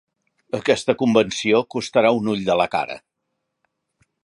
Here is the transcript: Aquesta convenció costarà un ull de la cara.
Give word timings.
Aquesta 0.59 0.95
convenció 1.01 1.59
costarà 1.75 2.13
un 2.21 2.33
ull 2.33 2.43
de 2.49 2.57
la 2.63 2.67
cara. 2.77 2.99